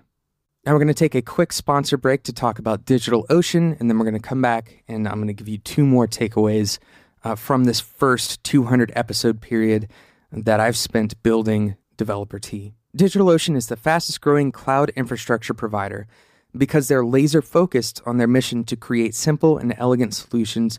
Now, 0.65 0.73
we're 0.73 0.79
going 0.79 0.89
to 0.89 0.95
take 0.95 1.17
a 1.17 1.21
quick 1.21 1.53
sponsor 1.53 1.97
break 1.97 2.23
to 2.23 2.33
talk 2.33 2.61
about 2.61 2.87
DigitalOcean, 2.87 3.79
and 3.79 3.91
then 3.91 3.99
we're 3.99 4.09
going 4.09 4.15
to 4.15 4.29
come 4.29 4.41
back 4.41 4.85
and 4.87 5.09
I'm 5.09 5.17
going 5.17 5.27
to 5.27 5.35
give 5.35 5.49
you 5.49 5.59
two 5.59 5.85
more 5.85 6.07
takeaways 6.07 6.79
uh, 7.25 7.35
from 7.35 7.65
this 7.65 7.81
first 7.81 8.43
200 8.45 8.93
episode 8.95 9.41
period 9.41 9.89
that 10.31 10.61
I've 10.61 10.77
spent 10.77 11.21
building 11.23 11.77
Developer 11.97 12.39
Tea. 12.39 12.75
DigitalOcean 12.97 13.57
is 13.57 13.67
the 13.67 13.77
fastest 13.77 14.21
growing 14.21 14.53
cloud 14.53 14.91
infrastructure 14.91 15.55
provider 15.55 16.07
because 16.57 16.87
they're 16.87 17.05
laser 17.05 17.43
focused 17.43 18.01
on 18.07 18.19
their 18.19 18.29
mission 18.29 18.63
to 18.65 18.77
create 18.77 19.15
simple 19.15 19.59
and 19.59 19.75
elegant 19.77 20.15
solutions 20.15 20.79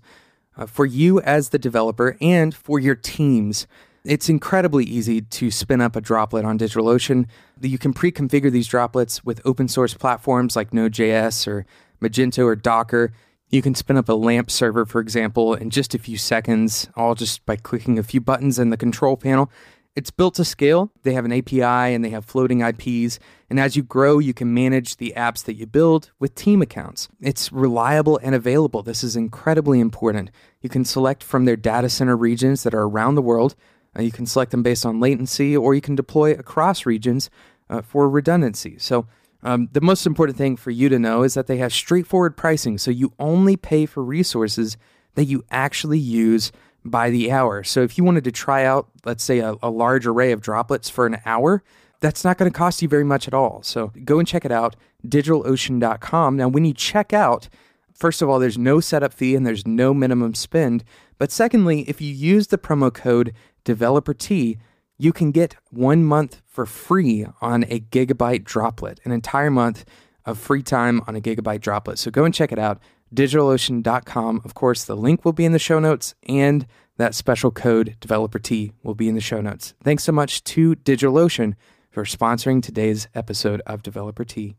uh, 0.56 0.66
for 0.66 0.86
you 0.86 1.20
as 1.22 1.50
the 1.50 1.60
developer 1.60 2.16
and 2.22 2.56
for 2.56 2.80
your 2.80 2.96
teams 2.96 3.68
it's 4.06 4.30
incredibly 4.30 4.86
easy 4.86 5.22
to 5.22 5.50
spin 5.52 5.82
up 5.82 5.96
a 5.96 6.02
droplet 6.02 6.46
on 6.46 6.60
DigitalOcean. 6.60 7.28
You 7.60 7.78
can 7.78 7.94
pre 7.94 8.12
configure 8.12 8.52
these 8.52 8.68
droplets 8.68 9.26
with 9.26 9.42
open 9.46 9.68
source 9.68 9.94
platforms 9.94 10.56
like 10.56 10.74
Node.js 10.74 11.48
or 11.48 11.66
Magento 12.02 12.46
or 12.46 12.56
Docker. 12.56 13.12
You 13.56 13.62
can 13.62 13.74
spin 13.74 13.96
up 13.96 14.10
a 14.10 14.14
LAMP 14.14 14.52
server, 14.52 14.86
for 14.86 15.00
example, 15.00 15.54
in 15.54 15.70
just 15.70 15.96
a 15.96 15.98
few 15.98 16.18
seconds, 16.18 16.90
all 16.98 17.16
just 17.16 17.46
by 17.46 17.56
clicking 17.56 17.98
a 17.98 18.04
few 18.04 18.20
buttons 18.20 18.60
in 18.60 18.70
the 18.70 18.76
control 18.76 19.16
panel. 19.16 19.50
It's 19.96 20.12
built 20.12 20.36
to 20.36 20.44
scale. 20.44 20.92
They 21.04 21.14
have 21.14 21.24
an 21.24 21.32
API 21.32 21.64
and 21.64 22.04
they 22.04 22.10
have 22.10 22.26
floating 22.26 22.60
IPs. 22.60 23.18
And 23.50 23.58
as 23.58 23.78
you 23.78 23.82
grow, 23.82 24.20
you 24.20 24.34
can 24.34 24.54
manage 24.54 24.98
the 24.98 25.14
apps 25.16 25.42
that 25.46 25.54
you 25.54 25.66
build 25.68 26.12
with 26.20 26.36
team 26.36 26.62
accounts. 26.62 27.08
It's 27.22 27.50
reliable 27.54 28.20
and 28.22 28.36
available. 28.36 28.84
This 28.84 29.06
is 29.06 29.16
incredibly 29.16 29.80
important. 29.80 30.32
You 30.60 30.68
can 30.68 30.84
select 30.84 31.24
from 31.24 31.46
their 31.46 31.56
data 31.56 31.88
center 31.88 32.18
regions 32.18 32.64
that 32.64 32.74
are 32.74 32.84
around 32.84 33.16
the 33.16 33.22
world. 33.22 33.56
Uh, 33.98 34.02
you 34.02 34.12
can 34.12 34.26
select 34.26 34.52
them 34.52 34.64
based 34.64 34.86
on 34.86 35.00
latency, 35.00 35.56
or 35.56 35.74
you 35.74 35.80
can 35.80 35.96
deploy 35.96 36.34
across 36.34 36.86
regions 36.86 37.30
uh, 37.70 37.82
for 37.82 38.10
redundancy. 38.10 38.76
So, 38.80 39.08
um, 39.44 39.70
the 39.72 39.82
most 39.82 40.06
important 40.06 40.38
thing 40.38 40.56
for 40.56 40.72
you 40.72 40.90
to 40.90 41.00
know 41.00 41.24
is 41.24 41.34
that 41.36 41.48
they 41.48 41.58
have 41.58 41.74
straightforward 41.74 42.36
pricing. 42.36 42.78
So, 42.78 42.92
you 42.92 43.14
only 43.20 43.56
pay 43.56 43.86
for 43.86 44.04
resources 44.04 44.78
that 45.16 45.26
you 45.26 45.44
actually 45.52 46.00
use 46.00 46.52
by 46.84 47.10
the 47.10 47.32
hour. 47.32 47.64
So, 47.64 47.82
if 47.82 47.98
you 47.98 48.04
wanted 48.04 48.24
to 48.24 48.32
try 48.32 48.66
out, 48.66 48.88
let's 49.06 49.24
say, 49.24 49.40
a, 49.40 49.56
a 49.62 49.70
large 49.70 50.06
array 50.08 50.32
of 50.32 50.42
droplets 50.42 50.90
for 50.90 51.06
an 51.06 51.20
hour, 51.26 51.64
that's 52.00 52.24
not 52.24 52.38
going 52.38 52.52
to 52.52 52.58
cost 52.58 52.82
you 52.82 52.88
very 52.88 53.04
much 53.04 53.28
at 53.28 53.34
all. 53.34 53.62
So, 53.64 53.92
go 54.04 54.20
and 54.20 54.28
check 54.28 54.46
it 54.46 54.52
out, 54.52 54.76
digitalocean.com. 55.08 56.38
Now, 56.38 56.48
when 56.48 56.66
you 56.66 56.74
check 56.74 57.14
out, 57.14 57.50
first 57.94 58.22
of 58.22 58.30
all, 58.30 58.40
there's 58.40 58.58
no 58.58 58.80
setup 58.80 59.14
fee 59.14 59.36
and 59.36 59.46
there's 59.46 59.66
no 59.66 59.94
minimum 59.94 60.34
spend. 60.36 60.84
But 61.18 61.32
secondly, 61.32 61.82
if 61.88 62.02
you 62.02 62.14
use 62.14 62.48
the 62.48 62.58
promo 62.58 62.94
code 62.94 63.34
Developer 63.64 64.14
Tea, 64.14 64.58
you 64.98 65.12
can 65.12 65.32
get 65.32 65.56
one 65.70 66.04
month 66.04 66.42
for 66.48 66.66
free 66.66 67.26
on 67.42 67.64
a 67.64 67.80
gigabyte 67.80 68.44
droplet, 68.44 69.00
an 69.04 69.12
entire 69.12 69.52
month 69.52 69.86
of 70.26 70.38
free 70.38 70.64
time 70.64 71.02
on 71.08 71.16
a 71.16 71.22
gigabyte 71.22 71.62
droplet. 71.62 72.00
So 72.00 72.12
go 72.12 72.24
and 72.24 72.34
check 72.34 72.52
it 72.52 72.60
out, 72.60 72.80
digitalocean.com. 73.14 74.42
Of 74.44 74.54
course, 74.54 74.84
the 74.84 74.96
link 74.96 75.26
will 75.26 75.34
be 75.34 75.46
in 75.46 75.52
the 75.52 75.60
show 75.60 75.80
notes 75.80 76.16
and 76.28 76.66
that 76.98 77.14
special 77.14 77.52
code 77.52 77.98
Developer 78.00 78.40
Tea 78.40 78.72
will 78.84 78.96
be 78.96 79.10
in 79.10 79.16
the 79.16 79.22
show 79.22 79.42
notes. 79.42 79.74
Thanks 79.84 80.04
so 80.04 80.12
much 80.12 80.44
to 80.46 80.76
DigitalOcean 80.76 81.56
for 81.90 82.04
sponsoring 82.04 82.62
today's 82.64 83.08
episode 83.14 83.62
of 83.66 83.84
Developer 83.84 84.24
Tea. 84.24 84.56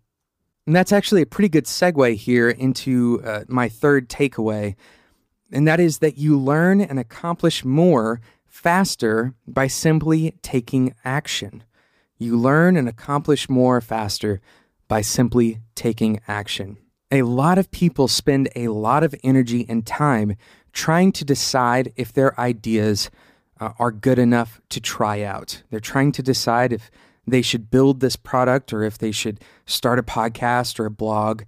And 0.66 0.74
that's 0.74 0.92
actually 0.92 1.22
a 1.22 1.26
pretty 1.26 1.48
good 1.48 1.64
segue 1.64 2.16
here 2.16 2.50
into 2.50 3.22
uh, 3.24 3.44
my 3.48 3.68
third 3.68 4.08
takeaway, 4.08 4.74
and 5.52 5.66
that 5.68 5.78
is 5.78 5.98
that 5.98 6.18
you 6.18 6.38
learn 6.38 6.80
and 6.80 6.98
accomplish 6.98 7.64
more 7.64 8.20
faster 8.56 9.34
by 9.46 9.66
simply 9.66 10.34
taking 10.40 10.94
action. 11.04 11.62
You 12.18 12.38
learn 12.38 12.78
and 12.78 12.88
accomplish 12.88 13.50
more 13.50 13.82
faster 13.82 14.40
by 14.88 15.02
simply 15.02 15.60
taking 15.74 16.20
action. 16.26 16.78
A 17.10 17.22
lot 17.22 17.58
of 17.58 17.70
people 17.70 18.08
spend 18.08 18.48
a 18.56 18.68
lot 18.68 19.04
of 19.04 19.14
energy 19.22 19.66
and 19.68 19.86
time 19.86 20.36
trying 20.72 21.12
to 21.12 21.24
decide 21.24 21.92
if 21.96 22.14
their 22.14 22.38
ideas 22.40 23.10
uh, 23.60 23.72
are 23.78 23.92
good 23.92 24.18
enough 24.18 24.60
to 24.70 24.80
try 24.80 25.22
out. 25.22 25.62
They're 25.70 25.78
trying 25.78 26.12
to 26.12 26.22
decide 26.22 26.72
if 26.72 26.90
they 27.26 27.42
should 27.42 27.70
build 27.70 28.00
this 28.00 28.16
product 28.16 28.72
or 28.72 28.82
if 28.82 28.96
they 28.96 29.12
should 29.12 29.38
start 29.66 29.98
a 29.98 30.02
podcast 30.02 30.80
or 30.80 30.86
a 30.86 30.90
blog. 30.90 31.42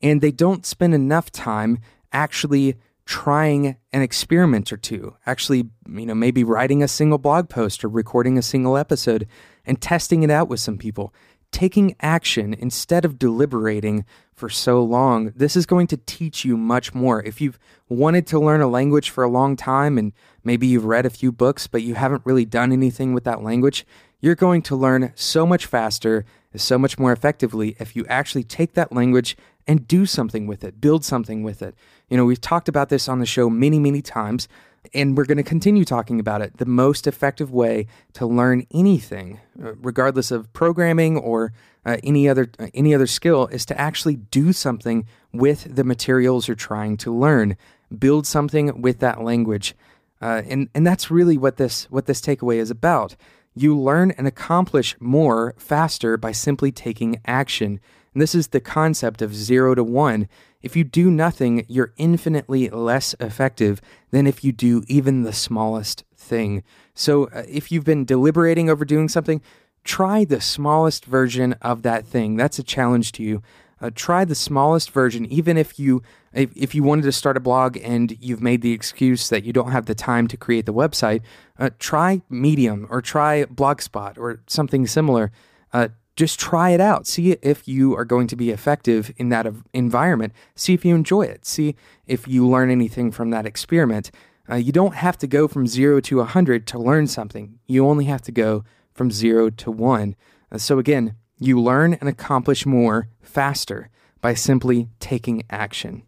And 0.00 0.22
they 0.22 0.32
don't 0.32 0.64
spend 0.64 0.94
enough 0.94 1.30
time 1.30 1.78
actually 2.10 2.76
trying 3.06 3.76
an 3.92 4.02
experiment 4.02 4.72
or 4.72 4.76
two, 4.76 5.14
actually, 5.26 5.68
you 5.88 6.06
know, 6.06 6.14
maybe 6.14 6.42
writing 6.42 6.82
a 6.82 6.88
single 6.88 7.18
blog 7.18 7.48
post 7.48 7.84
or 7.84 7.88
recording 7.88 8.38
a 8.38 8.42
single 8.42 8.76
episode 8.76 9.26
and 9.66 9.80
testing 9.80 10.22
it 10.22 10.30
out 10.30 10.48
with 10.48 10.60
some 10.60 10.78
people. 10.78 11.12
Taking 11.50 11.94
action 12.00 12.52
instead 12.54 13.04
of 13.04 13.18
deliberating 13.18 14.04
for 14.32 14.48
so 14.48 14.82
long, 14.82 15.32
this 15.36 15.54
is 15.54 15.66
going 15.66 15.86
to 15.88 15.96
teach 15.98 16.44
you 16.44 16.56
much 16.56 16.94
more. 16.94 17.22
If 17.22 17.40
you've 17.40 17.60
wanted 17.88 18.26
to 18.28 18.40
learn 18.40 18.60
a 18.60 18.66
language 18.66 19.10
for 19.10 19.22
a 19.22 19.30
long 19.30 19.54
time 19.54 19.96
and 19.96 20.12
maybe 20.42 20.66
you've 20.66 20.86
read 20.86 21.06
a 21.06 21.10
few 21.10 21.30
books, 21.30 21.68
but 21.68 21.82
you 21.82 21.94
haven't 21.94 22.22
really 22.24 22.44
done 22.44 22.72
anything 22.72 23.14
with 23.14 23.24
that 23.24 23.42
language, 23.42 23.86
you're 24.20 24.34
going 24.34 24.62
to 24.62 24.74
learn 24.74 25.12
so 25.14 25.46
much 25.46 25.66
faster, 25.66 26.24
so 26.56 26.78
much 26.78 26.98
more 26.98 27.12
effectively 27.12 27.76
if 27.78 27.94
you 27.94 28.04
actually 28.06 28.42
take 28.42 28.72
that 28.72 28.92
language 28.92 29.36
and 29.66 29.88
do 29.88 30.06
something 30.06 30.46
with 30.46 30.64
it, 30.64 30.80
build 30.80 31.04
something 31.04 31.42
with 31.42 31.62
it. 31.62 31.74
You 32.08 32.16
know, 32.16 32.24
we've 32.24 32.40
talked 32.40 32.68
about 32.68 32.88
this 32.88 33.08
on 33.08 33.18
the 33.18 33.26
show 33.26 33.48
many, 33.48 33.78
many 33.78 34.02
times, 34.02 34.48
and 34.92 35.16
we're 35.16 35.24
going 35.24 35.38
to 35.38 35.42
continue 35.42 35.84
talking 35.84 36.20
about 36.20 36.42
it. 36.42 36.58
The 36.58 36.66
most 36.66 37.06
effective 37.06 37.50
way 37.50 37.86
to 38.14 38.26
learn 38.26 38.66
anything, 38.72 39.40
uh, 39.62 39.74
regardless 39.76 40.30
of 40.30 40.52
programming 40.52 41.16
or 41.16 41.52
uh, 41.86 41.96
any 42.02 42.28
other 42.28 42.50
uh, 42.58 42.66
any 42.74 42.94
other 42.94 43.06
skill, 43.06 43.46
is 43.46 43.64
to 43.66 43.80
actually 43.80 44.16
do 44.16 44.52
something 44.52 45.06
with 45.32 45.74
the 45.74 45.84
materials 45.84 46.48
you're 46.48 46.54
trying 46.54 46.96
to 46.98 47.14
learn. 47.14 47.56
Build 47.96 48.26
something 48.26 48.82
with 48.82 48.98
that 48.98 49.22
language, 49.22 49.74
uh, 50.20 50.42
and 50.46 50.68
and 50.74 50.86
that's 50.86 51.10
really 51.10 51.38
what 51.38 51.56
this 51.56 51.84
what 51.90 52.06
this 52.06 52.20
takeaway 52.20 52.56
is 52.56 52.70
about. 52.70 53.16
You 53.54 53.78
learn 53.78 54.10
and 54.12 54.26
accomplish 54.26 54.96
more 54.98 55.54
faster 55.56 56.16
by 56.16 56.32
simply 56.32 56.72
taking 56.72 57.20
action. 57.24 57.80
And 58.14 58.22
this 58.22 58.34
is 58.34 58.48
the 58.48 58.60
concept 58.60 59.20
of 59.20 59.34
zero 59.34 59.74
to 59.74 59.84
one. 59.84 60.28
If 60.62 60.76
you 60.76 60.84
do 60.84 61.10
nothing, 61.10 61.66
you're 61.68 61.92
infinitely 61.98 62.70
less 62.70 63.14
effective 63.20 63.82
than 64.12 64.26
if 64.26 64.42
you 64.42 64.52
do 64.52 64.82
even 64.86 65.22
the 65.22 65.32
smallest 65.32 66.04
thing. 66.16 66.62
So 66.94 67.24
uh, 67.24 67.42
if 67.48 67.70
you've 67.70 67.84
been 67.84 68.04
deliberating 68.04 68.70
over 68.70 68.84
doing 68.84 69.08
something, 69.08 69.42
try 69.82 70.24
the 70.24 70.40
smallest 70.40 71.04
version 71.04 71.54
of 71.60 71.82
that 71.82 72.06
thing. 72.06 72.36
That's 72.36 72.58
a 72.58 72.62
challenge 72.62 73.12
to 73.12 73.22
you. 73.22 73.42
Uh, 73.80 73.90
try 73.94 74.24
the 74.24 74.34
smallest 74.34 74.90
version, 74.92 75.26
even 75.26 75.58
if 75.58 75.78
you 75.78 76.02
if, 76.32 76.50
if 76.56 76.74
you 76.74 76.82
wanted 76.82 77.02
to 77.02 77.12
start 77.12 77.36
a 77.36 77.40
blog 77.40 77.76
and 77.82 78.16
you've 78.20 78.40
made 78.40 78.62
the 78.62 78.72
excuse 78.72 79.28
that 79.28 79.44
you 79.44 79.52
don't 79.52 79.72
have 79.72 79.86
the 79.86 79.94
time 79.94 80.26
to 80.28 80.36
create 80.36 80.66
the 80.66 80.72
website. 80.72 81.20
Uh, 81.58 81.70
try 81.78 82.22
Medium 82.30 82.86
or 82.88 83.02
try 83.02 83.44
Blogspot 83.44 84.16
or 84.16 84.40
something 84.46 84.86
similar. 84.86 85.30
Uh, 85.72 85.88
just 86.16 86.38
try 86.38 86.70
it 86.70 86.80
out. 86.80 87.06
See 87.06 87.32
if 87.42 87.66
you 87.66 87.96
are 87.96 88.04
going 88.04 88.26
to 88.28 88.36
be 88.36 88.50
effective 88.50 89.12
in 89.16 89.30
that 89.30 89.46
environment. 89.72 90.32
See 90.54 90.74
if 90.74 90.84
you 90.84 90.94
enjoy 90.94 91.22
it. 91.22 91.44
See 91.44 91.74
if 92.06 92.28
you 92.28 92.46
learn 92.48 92.70
anything 92.70 93.10
from 93.10 93.30
that 93.30 93.46
experiment. 93.46 94.10
Uh, 94.48 94.56
you 94.56 94.72
don't 94.72 94.94
have 94.94 95.16
to 95.18 95.26
go 95.26 95.48
from 95.48 95.66
zero 95.66 96.00
to 96.00 96.18
100 96.18 96.66
to 96.68 96.78
learn 96.78 97.06
something. 97.06 97.58
You 97.66 97.86
only 97.86 98.04
have 98.04 98.22
to 98.22 98.32
go 98.32 98.64
from 98.92 99.10
zero 99.10 99.50
to 99.50 99.70
one. 99.70 100.14
Uh, 100.52 100.58
so, 100.58 100.78
again, 100.78 101.16
you 101.38 101.60
learn 101.60 101.94
and 101.94 102.08
accomplish 102.08 102.64
more 102.64 103.08
faster 103.20 103.90
by 104.20 104.34
simply 104.34 104.88
taking 105.00 105.42
action. 105.50 106.02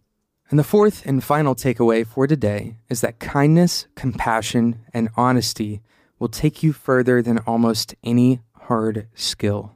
And 0.51 0.59
the 0.59 0.65
fourth 0.65 1.05
and 1.05 1.25
final 1.25 1.57
takeaway 1.57 2.07
for 2.07 2.27
today 2.27 2.77
is 2.89 3.01
that 3.01 3.19
kindness, 3.19 3.89
compassion, 3.97 4.81
and 4.95 5.09
honesty 5.17 5.83
will 6.19 6.29
take 6.29 6.63
you 6.63 6.73
further 6.73 7.21
than 7.21 7.39
almost 7.39 7.95
any 8.05 8.41
hard 8.55 9.09
skill. 9.15 9.75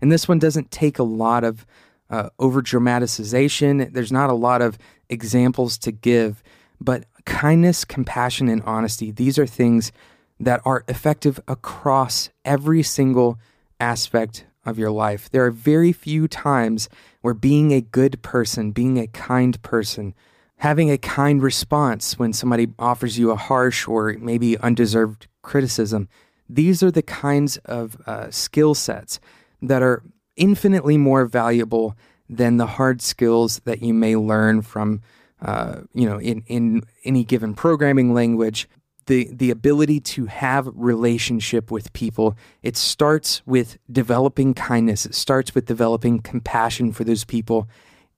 And 0.00 0.10
this 0.10 0.28
one 0.28 0.38
doesn't 0.38 0.70
take 0.70 0.98
a 0.98 1.04
lot 1.04 1.44
of 1.44 1.66
uh, 2.08 2.30
over 2.38 2.60
dramatization. 2.60 3.90
There's 3.92 4.12
not 4.12 4.30
a 4.30 4.34
lot 4.34 4.62
of 4.62 4.78
examples 5.08 5.78
to 5.78 5.92
give, 5.92 6.42
but 6.80 7.04
kindness, 7.24 7.84
compassion, 7.84 8.48
and 8.48 8.62
honesty, 8.62 9.10
these 9.10 9.38
are 9.38 9.46
things 9.46 9.92
that 10.38 10.60
are 10.64 10.84
effective 10.88 11.38
across 11.46 12.30
every 12.44 12.82
single 12.82 13.38
aspect 13.78 14.46
of 14.64 14.78
your 14.78 14.90
life. 14.90 15.30
There 15.30 15.44
are 15.44 15.50
very 15.50 15.92
few 15.92 16.28
times 16.28 16.88
where 17.20 17.34
being 17.34 17.72
a 17.72 17.80
good 17.80 18.22
person, 18.22 18.72
being 18.72 18.98
a 18.98 19.06
kind 19.06 19.60
person, 19.62 20.14
having 20.56 20.90
a 20.90 20.98
kind 20.98 21.42
response 21.42 22.18
when 22.18 22.32
somebody 22.32 22.68
offers 22.78 23.18
you 23.18 23.30
a 23.30 23.36
harsh 23.36 23.86
or 23.86 24.16
maybe 24.18 24.58
undeserved 24.58 25.26
criticism, 25.42 26.08
these 26.48 26.82
are 26.82 26.90
the 26.90 27.02
kinds 27.02 27.56
of 27.58 27.96
uh, 28.06 28.30
skill 28.30 28.74
sets 28.74 29.20
that 29.62 29.82
are 29.82 30.02
infinitely 30.36 30.96
more 30.96 31.26
valuable 31.26 31.96
than 32.28 32.56
the 32.56 32.66
hard 32.66 33.02
skills 33.02 33.60
that 33.64 33.82
you 33.82 33.92
may 33.92 34.16
learn 34.16 34.62
from 34.62 35.00
uh, 35.42 35.82
you 35.94 36.08
know, 36.08 36.20
in, 36.20 36.42
in 36.46 36.82
any 37.04 37.24
given 37.24 37.54
programming 37.54 38.12
language, 38.12 38.68
the, 39.06 39.28
the 39.32 39.50
ability 39.50 39.98
to 39.98 40.26
have 40.26 40.68
relationship 40.74 41.70
with 41.70 41.92
people, 41.92 42.36
it 42.62 42.76
starts 42.76 43.44
with 43.46 43.78
developing 43.90 44.54
kindness. 44.54 45.06
It 45.06 45.14
starts 45.14 45.54
with 45.54 45.64
developing 45.64 46.20
compassion 46.20 46.92
for 46.92 47.04
those 47.04 47.24
people. 47.24 47.68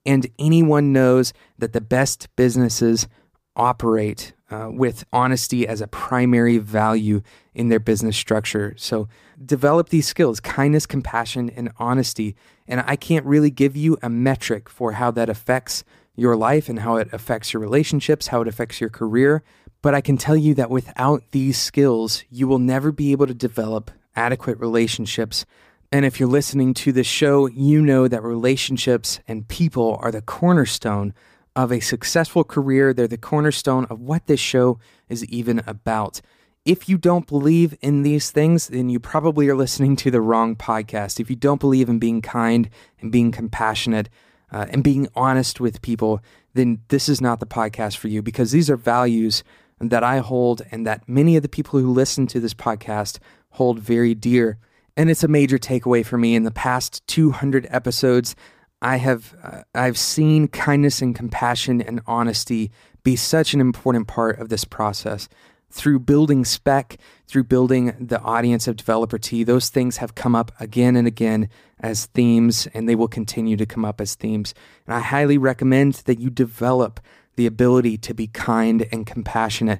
And 0.05 0.27
anyone 0.37 0.91
knows 0.91 1.33
that 1.57 1.71
the 1.71 1.81
best 1.81 2.27
businesses 2.35 3.07
operate 3.55 4.33
uh, 4.49 4.69
with 4.71 5.05
honesty 5.11 5.67
as 5.67 5.81
a 5.81 5.87
primary 5.87 6.57
value 6.57 7.21
in 7.53 7.69
their 7.69 7.79
business 7.79 8.15
structure. 8.15 8.73
So 8.77 9.07
develop 9.43 9.89
these 9.89 10.07
skills 10.07 10.39
kindness, 10.39 10.85
compassion, 10.85 11.49
and 11.49 11.71
honesty. 11.77 12.35
And 12.67 12.83
I 12.85 12.95
can't 12.95 13.25
really 13.25 13.51
give 13.51 13.75
you 13.75 13.97
a 14.01 14.09
metric 14.09 14.69
for 14.69 14.93
how 14.93 15.11
that 15.11 15.29
affects 15.29 15.83
your 16.15 16.35
life 16.35 16.69
and 16.69 16.79
how 16.79 16.97
it 16.97 17.11
affects 17.11 17.53
your 17.53 17.61
relationships, 17.61 18.27
how 18.27 18.41
it 18.41 18.47
affects 18.47 18.79
your 18.79 18.89
career. 18.89 19.43
But 19.81 19.95
I 19.95 20.01
can 20.01 20.17
tell 20.17 20.37
you 20.37 20.53
that 20.55 20.69
without 20.69 21.23
these 21.31 21.57
skills, 21.57 22.23
you 22.29 22.47
will 22.47 22.59
never 22.59 22.91
be 22.91 23.11
able 23.11 23.27
to 23.27 23.33
develop 23.33 23.91
adequate 24.15 24.59
relationships. 24.59 25.45
And 25.91 26.05
if 26.05 26.19
you're 26.19 26.29
listening 26.29 26.73
to 26.75 26.91
this 26.91 27.07
show, 27.07 27.47
you 27.47 27.81
know 27.81 28.07
that 28.07 28.23
relationships 28.23 29.19
and 29.27 29.47
people 29.47 29.99
are 30.01 30.11
the 30.11 30.21
cornerstone 30.21 31.13
of 31.55 31.71
a 31.71 31.79
successful 31.79 32.43
career. 32.43 32.93
They're 32.93 33.07
the 33.07 33.17
cornerstone 33.17 33.85
of 33.85 33.99
what 33.99 34.27
this 34.27 34.39
show 34.39 34.79
is 35.09 35.25
even 35.25 35.61
about. 35.67 36.21
If 36.65 36.87
you 36.87 36.97
don't 36.97 37.27
believe 37.27 37.77
in 37.81 38.03
these 38.03 38.31
things, 38.31 38.67
then 38.67 38.89
you 38.89 38.99
probably 38.99 39.49
are 39.49 39.55
listening 39.55 39.97
to 39.97 40.11
the 40.11 40.21
wrong 40.21 40.55
podcast. 40.55 41.19
If 41.19 41.29
you 41.29 41.35
don't 41.35 41.59
believe 41.59 41.89
in 41.89 41.99
being 41.99 42.21
kind 42.21 42.69
and 43.01 43.11
being 43.11 43.31
compassionate 43.31 44.09
uh, 44.49 44.67
and 44.69 44.83
being 44.83 45.09
honest 45.13 45.59
with 45.59 45.81
people, 45.81 46.21
then 46.53 46.79
this 46.87 47.09
is 47.09 47.19
not 47.19 47.39
the 47.39 47.45
podcast 47.45 47.97
for 47.97 48.07
you 48.07 48.21
because 48.21 48.51
these 48.51 48.69
are 48.69 48.77
values 48.77 49.43
that 49.79 50.03
I 50.03 50.19
hold 50.19 50.61
and 50.71 50.87
that 50.87 51.07
many 51.09 51.35
of 51.35 51.41
the 51.43 51.49
people 51.49 51.79
who 51.79 51.91
listen 51.91 52.27
to 52.27 52.39
this 52.39 52.53
podcast 52.53 53.19
hold 53.51 53.79
very 53.79 54.15
dear. 54.15 54.57
And 54.95 55.09
it's 55.09 55.23
a 55.23 55.27
major 55.27 55.57
takeaway 55.57 56.05
for 56.05 56.17
me 56.17 56.35
in 56.35 56.43
the 56.43 56.51
past 56.51 57.05
200 57.07 57.67
episodes. 57.69 58.35
I 58.83 58.97
have 58.97 59.33
uh, 59.41 59.63
I've 59.73 59.97
seen 59.97 60.49
kindness 60.49 61.01
and 61.01 61.15
compassion 61.15 61.81
and 61.81 62.01
honesty 62.05 62.69
be 63.03 63.15
such 63.15 63.53
an 63.53 63.61
important 63.61 64.07
part 64.07 64.39
of 64.39 64.49
this 64.49 64.65
process. 64.65 65.29
Through 65.71 65.99
building 65.99 66.45
spec, 66.45 66.97
through 67.25 67.45
building 67.45 67.95
the 67.99 68.19
audience 68.21 68.67
of 68.67 68.75
Developer 68.75 69.17
Tea, 69.17 69.43
those 69.43 69.69
things 69.69 69.97
have 69.97 70.15
come 70.15 70.35
up 70.35 70.51
again 70.59 70.95
and 70.95 71.07
again 71.07 71.49
as 71.79 72.07
themes, 72.07 72.67
and 72.73 72.87
they 72.87 72.93
will 72.93 73.07
continue 73.07 73.57
to 73.57 73.65
come 73.65 73.85
up 73.85 73.99
as 73.99 74.15
themes. 74.15 74.53
And 74.85 74.93
I 74.93 74.99
highly 74.99 75.37
recommend 75.37 75.93
that 76.05 76.19
you 76.19 76.29
develop 76.29 76.99
the 77.35 77.47
ability 77.47 77.97
to 77.99 78.13
be 78.13 78.27
kind 78.27 78.85
and 78.91 79.07
compassionate. 79.07 79.79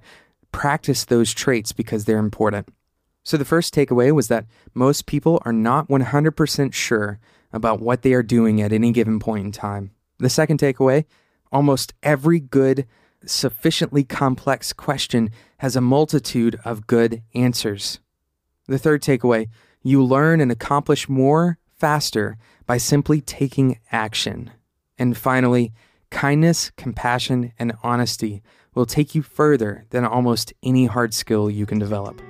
Practice 0.52 1.06
those 1.06 1.34
traits 1.34 1.74
because 1.74 2.06
they're 2.06 2.18
important. 2.18 2.70
So, 3.24 3.38
the 3.38 3.46
first 3.46 3.74
takeaway 3.74 4.12
was 4.12 4.28
that 4.28 4.46
most 4.74 5.06
people 5.06 5.42
are 5.46 5.54
not 5.54 5.88
100% 5.88 6.74
sure 6.74 7.20
about 7.54 7.80
what 7.80 8.02
they 8.02 8.14
are 8.14 8.24
doing 8.24 8.62
at 8.62 8.74
any 8.74 8.92
given 8.92 9.20
point 9.20 9.46
in 9.46 9.52
time. 9.52 9.92
The 10.20 10.30
second 10.30 10.60
takeaway 10.60 11.06
almost 11.54 11.94
every 12.02 12.40
good, 12.40 12.86
sufficiently 13.26 14.04
complex 14.04 14.74
question 14.74 15.30
has 15.58 15.76
a 15.76 15.82
multitude 15.82 16.60
of 16.66 16.88
good 16.88 17.22
answers. 17.34 18.00
The 18.68 18.80
third 18.80 19.02
takeaway 19.02 19.48
you 19.84 20.04
learn 20.04 20.40
and 20.42 20.52
accomplish 20.52 21.08
more 21.08 21.58
faster 21.78 22.38
by 22.66 22.78
simply 22.78 23.22
taking 23.22 23.80
action. 23.92 24.52
And 24.98 25.18
finally, 25.18 25.74
kindness, 26.10 26.72
compassion, 26.78 27.52
and 27.60 27.74
honesty 27.84 28.42
will 28.74 28.86
take 28.86 29.14
you 29.14 29.22
further 29.22 29.86
than 29.90 30.06
almost 30.06 30.54
any 30.64 30.86
hard 30.86 31.14
skill 31.14 31.50
you 31.50 31.66
can 31.66 31.80
develop. 31.80 32.22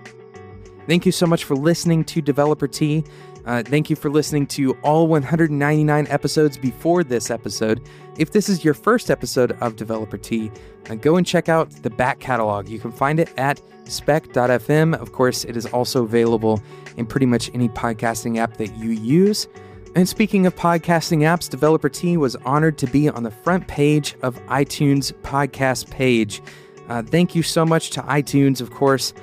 Thank 0.88 1.06
you 1.06 1.12
so 1.14 1.26
much 1.26 1.46
for 1.46 1.56
listening 1.56 2.04
to 2.06 2.22
Developer 2.22 2.68
Tea. 2.68 3.06
Uh, 3.46 3.64
thank 3.64 3.90
you 3.90 3.96
for 3.96 4.10
listening 4.10 4.48
to 4.48 4.74
all 4.84 5.08
199 5.08 6.08
episodes 6.08 6.58
before 6.58 7.04
this 7.04 7.30
episode. 7.30 7.82
If 8.18 8.32
this 8.32 8.48
is 8.48 8.64
your 8.64 8.74
first 8.74 9.10
episode 9.10 9.54
of 9.62 9.76
Developer 9.76 10.18
Tea, 10.18 10.52
uh, 10.90 10.96
go 10.96 11.18
and 11.18 11.26
check 11.26 11.50
out 11.50 11.70
the 11.84 11.90
back 11.90 12.20
catalog. 12.20 12.70
You 12.70 12.80
can 12.80 12.92
find 12.92 13.20
it 13.20 13.34
at 13.38 13.62
spec.fm. 13.86 15.00
Of 15.00 15.12
course, 15.12 15.44
it 15.46 15.58
is 15.58 15.66
also 15.68 16.04
available 16.04 16.62
in 16.98 17.06
pretty 17.06 17.26
much 17.26 17.50
any 17.54 17.70
podcasting 17.70 18.38
app 18.38 18.58
that 18.58 18.76
you 18.78 18.92
use. 18.92 19.48
And 19.96 20.08
speaking 20.08 20.46
of 20.46 20.56
podcasting 20.56 21.20
apps, 21.20 21.50
Developer 21.50 21.90
Tea 21.90 22.18
was 22.18 22.36
honored 22.38 22.78
to 22.80 22.88
be 22.88 23.10
on 23.10 23.24
the 23.24 23.32
front 23.32 23.68
page 23.68 24.16
of 24.22 24.42
iTunes 24.48 25.14
podcast 25.22 25.90
page. 25.90 26.42
Uh, 26.90 27.02
thank 27.04 27.36
you 27.36 27.44
so 27.44 27.66
much 27.66 27.92
to 27.92 28.02
iTunes, 28.02 28.60
of 28.60 28.72
course 28.72 29.14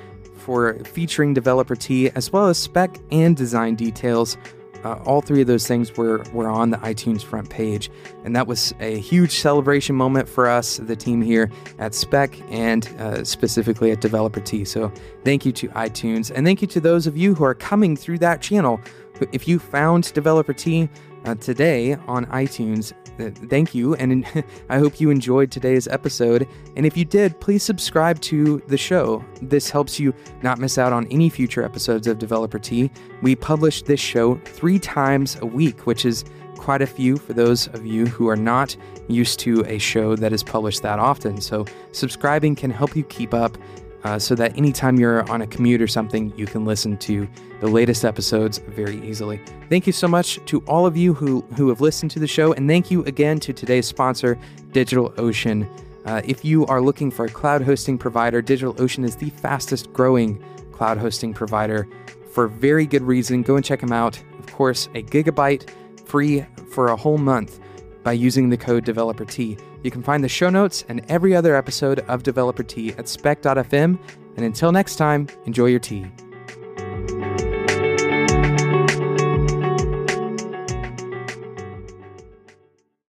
for 0.41 0.83
featuring 0.83 1.33
Developer 1.33 1.75
Tea, 1.75 2.09
as 2.11 2.33
well 2.33 2.47
as 2.47 2.57
spec 2.57 2.97
and 3.11 3.37
design 3.37 3.75
details. 3.75 4.37
Uh, 4.83 4.99
all 5.05 5.21
three 5.21 5.41
of 5.41 5.47
those 5.47 5.67
things 5.67 5.95
were, 5.95 6.23
were 6.33 6.49
on 6.49 6.71
the 6.71 6.77
iTunes 6.77 7.21
front 7.21 7.49
page. 7.49 7.91
And 8.25 8.35
that 8.35 8.47
was 8.47 8.73
a 8.79 8.99
huge 8.99 9.39
celebration 9.39 9.95
moment 9.95 10.27
for 10.27 10.47
us, 10.47 10.77
the 10.77 10.95
team 10.95 11.21
here 11.21 11.51
at 11.77 11.93
Spec, 11.93 12.35
and 12.49 12.87
uh, 12.99 13.23
specifically 13.23 13.91
at 13.91 14.01
Developer 14.01 14.39
Tea. 14.39 14.65
So 14.65 14.91
thank 15.23 15.45
you 15.45 15.51
to 15.51 15.67
iTunes. 15.69 16.31
And 16.33 16.45
thank 16.47 16.63
you 16.63 16.67
to 16.69 16.79
those 16.79 17.05
of 17.05 17.15
you 17.15 17.35
who 17.35 17.43
are 17.43 17.53
coming 17.53 17.95
through 17.95 18.17
that 18.19 18.41
channel. 18.41 18.81
If 19.31 19.47
you 19.47 19.59
found 19.59 20.13
Developer 20.13 20.53
Tea 20.53 20.89
uh, 21.25 21.35
today 21.35 21.95
on 22.07 22.25
iTunes, 22.27 22.93
uh, 23.19 23.29
thank 23.47 23.75
you, 23.75 23.95
and 23.95 24.25
I 24.69 24.79
hope 24.79 24.99
you 24.99 25.09
enjoyed 25.09 25.51
today's 25.51 25.87
episode. 25.87 26.47
And 26.75 26.85
if 26.85 26.97
you 26.97 27.05
did, 27.05 27.39
please 27.39 27.63
subscribe 27.63 28.19
to 28.21 28.61
the 28.67 28.77
show. 28.77 29.23
This 29.41 29.69
helps 29.69 29.99
you 29.99 30.13
not 30.41 30.57
miss 30.57 30.77
out 30.77 30.93
on 30.93 31.07
any 31.07 31.29
future 31.29 31.63
episodes 31.63 32.07
of 32.07 32.19
Developer 32.19 32.59
Tea. 32.59 32.89
We 33.21 33.35
publish 33.35 33.83
this 33.83 33.99
show 33.99 34.35
three 34.45 34.79
times 34.79 35.37
a 35.41 35.45
week, 35.45 35.85
which 35.85 36.05
is 36.05 36.25
quite 36.57 36.81
a 36.81 36.87
few 36.87 37.17
for 37.17 37.33
those 37.33 37.67
of 37.69 37.85
you 37.85 38.05
who 38.05 38.27
are 38.27 38.35
not 38.35 38.75
used 39.07 39.39
to 39.39 39.65
a 39.65 39.79
show 39.79 40.15
that 40.15 40.31
is 40.31 40.43
published 40.43 40.83
that 40.83 40.99
often. 40.99 41.41
So, 41.41 41.65
subscribing 41.91 42.55
can 42.55 42.69
help 42.69 42.95
you 42.95 43.03
keep 43.03 43.33
up 43.33 43.57
uh, 44.03 44.17
so 44.17 44.35
that 44.35 44.57
anytime 44.57 44.99
you're 44.99 45.29
on 45.29 45.41
a 45.41 45.47
commute 45.47 45.81
or 45.81 45.87
something, 45.87 46.33
you 46.35 46.45
can 46.45 46.65
listen 46.65 46.97
to 46.97 47.27
the 47.59 47.67
latest 47.67 48.03
episodes 48.03 48.57
very 48.59 48.99
easily. 49.07 49.39
Thank 49.69 49.85
you 49.85 49.93
so 49.93 50.07
much 50.07 50.43
to 50.45 50.61
all 50.61 50.85
of 50.85 50.97
you 50.97 51.13
who, 51.13 51.41
who 51.55 51.69
have 51.69 51.81
listened 51.81 52.11
to 52.11 52.19
the 52.19 52.27
show, 52.27 52.53
and 52.53 52.67
thank 52.67 52.89
you 52.89 53.03
again 53.05 53.39
to 53.41 53.53
today's 53.53 53.87
sponsor, 53.87 54.39
DigitalOcean. 54.71 55.69
Uh, 56.05 56.21
if 56.25 56.43
you 56.43 56.65
are 56.65 56.81
looking 56.81 57.11
for 57.11 57.25
a 57.25 57.29
cloud 57.29 57.61
hosting 57.61 57.97
provider, 57.97 58.41
DigitalOcean 58.41 59.03
is 59.03 59.15
the 59.15 59.29
fastest 59.29 59.93
growing 59.93 60.43
cloud 60.71 60.97
hosting 60.97 61.33
provider 61.33 61.87
for 62.31 62.47
very 62.47 62.87
good 62.87 63.03
reason. 63.03 63.43
Go 63.43 63.55
and 63.55 63.63
check 63.63 63.81
them 63.81 63.91
out. 63.91 64.21
Of 64.39 64.47
course, 64.47 64.87
a 64.95 65.03
gigabyte 65.03 65.69
free 66.05 66.45
for 66.71 66.87
a 66.87 66.95
whole 66.95 67.19
month 67.19 67.59
by 68.03 68.13
using 68.13 68.49
the 68.49 68.57
code 68.57 68.85
DeveloperTea. 68.85 69.59
You 69.83 69.91
can 69.91 70.03
find 70.03 70.23
the 70.23 70.29
show 70.29 70.49
notes 70.49 70.85
and 70.87 71.03
every 71.09 71.35
other 71.35 71.55
episode 71.55 71.99
of 72.01 72.23
Developer 72.23 72.63
Tea 72.63 72.93
at 72.93 73.07
spec.fm. 73.07 73.99
And 74.35 74.45
until 74.45 74.71
next 74.71 74.95
time, 74.95 75.27
enjoy 75.45 75.67
your 75.67 75.79
tea. 75.79 76.09